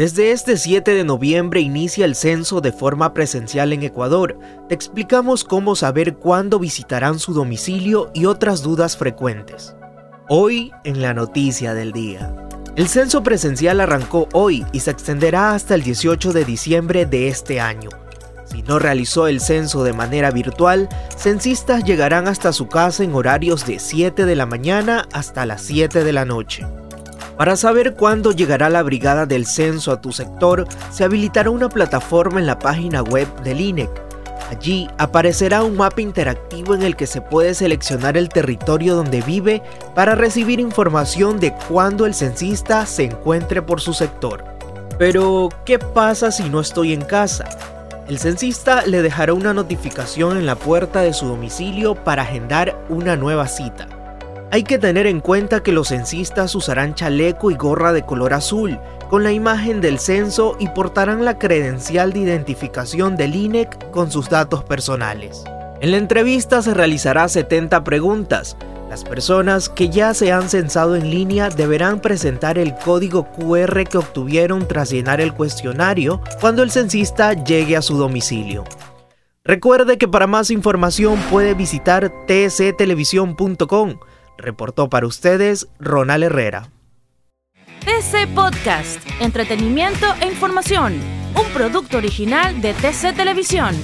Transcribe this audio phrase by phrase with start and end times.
[0.00, 4.38] Desde este 7 de noviembre inicia el censo de forma presencial en Ecuador.
[4.66, 9.76] Te explicamos cómo saber cuándo visitarán su domicilio y otras dudas frecuentes.
[10.30, 12.34] Hoy en la noticia del día.
[12.76, 17.60] El censo presencial arrancó hoy y se extenderá hasta el 18 de diciembre de este
[17.60, 17.90] año.
[18.46, 23.66] Si no realizó el censo de manera virtual, censistas llegarán hasta su casa en horarios
[23.66, 26.64] de 7 de la mañana hasta las 7 de la noche.
[27.40, 32.38] Para saber cuándo llegará la brigada del censo a tu sector, se habilitará una plataforma
[32.38, 33.88] en la página web del INEC.
[34.50, 39.62] Allí aparecerá un mapa interactivo en el que se puede seleccionar el territorio donde vive
[39.94, 44.44] para recibir información de cuándo el censista se encuentre por su sector.
[44.98, 47.48] Pero, ¿qué pasa si no estoy en casa?
[48.06, 53.16] El censista le dejará una notificación en la puerta de su domicilio para agendar una
[53.16, 53.88] nueva cita.
[54.52, 58.80] Hay que tener en cuenta que los censistas usarán chaleco y gorra de color azul,
[59.08, 64.28] con la imagen del censo y portarán la credencial de identificación del INEC con sus
[64.28, 65.44] datos personales.
[65.80, 68.56] En la entrevista se realizará 70 preguntas.
[68.88, 73.98] Las personas que ya se han censado en línea deberán presentar el código QR que
[73.98, 78.64] obtuvieron tras llenar el cuestionario cuando el censista llegue a su domicilio.
[79.44, 83.98] Recuerde que para más información puede visitar tstelevisión.com
[84.40, 86.70] Reportó para ustedes Ronald Herrera.
[87.84, 91.00] TC Podcast, entretenimiento e información,
[91.34, 93.74] un producto original de TC Televisión.